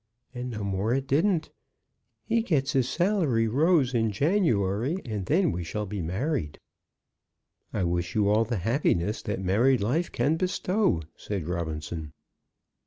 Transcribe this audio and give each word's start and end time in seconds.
And 0.33 0.49
no 0.49 0.63
more 0.63 0.95
it 0.95 1.05
didn't. 1.05 1.51
He 2.25 2.41
gets 2.41 2.71
his 2.73 2.89
salary 2.89 3.47
rose 3.47 3.93
in 3.93 4.09
January, 4.11 4.97
and 5.05 5.27
then 5.27 5.51
we 5.51 5.63
shall 5.63 5.85
be 5.85 6.01
married." 6.01 6.59
"I 7.71 7.83
wish 7.83 8.15
you 8.15 8.27
all 8.27 8.43
the 8.43 8.57
happiness 8.57 9.21
that 9.21 9.43
married 9.43 9.79
life 9.81 10.11
can 10.11 10.37
bestow," 10.37 11.03
said 11.15 11.47
Robinson. 11.47 12.13